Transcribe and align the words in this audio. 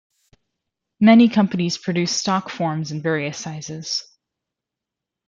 Many 0.99 1.29
companies 1.29 1.77
produce 1.77 2.11
stock 2.19 2.49
forms 2.49 2.91
in 2.91 3.03
various 3.03 3.37
sizes. 3.37 4.03